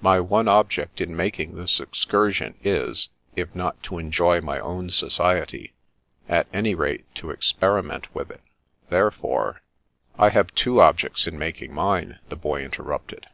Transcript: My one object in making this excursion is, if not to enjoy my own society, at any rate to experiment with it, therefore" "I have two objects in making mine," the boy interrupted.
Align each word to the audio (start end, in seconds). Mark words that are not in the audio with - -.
My 0.00 0.20
one 0.20 0.48
object 0.48 1.02
in 1.02 1.14
making 1.14 1.54
this 1.54 1.80
excursion 1.80 2.54
is, 2.64 3.10
if 3.34 3.54
not 3.54 3.82
to 3.82 3.98
enjoy 3.98 4.40
my 4.40 4.58
own 4.58 4.88
society, 4.88 5.74
at 6.30 6.46
any 6.50 6.74
rate 6.74 7.04
to 7.16 7.30
experiment 7.30 8.14
with 8.14 8.30
it, 8.30 8.40
therefore" 8.88 9.60
"I 10.18 10.30
have 10.30 10.54
two 10.54 10.80
objects 10.80 11.26
in 11.26 11.38
making 11.38 11.74
mine," 11.74 12.20
the 12.30 12.36
boy 12.36 12.64
interrupted. 12.64 13.26